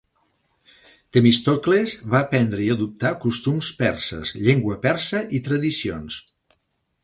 Themistocles 1.17 1.93
va 2.15 2.21
aprendre 2.25 2.65
i 2.65 2.71
adoptar 2.77 3.13
costums 3.27 3.71
perses, 3.85 4.35
llengua 4.43 4.81
persa, 4.89 5.25
i 5.41 5.47
tradicions. 5.51 6.23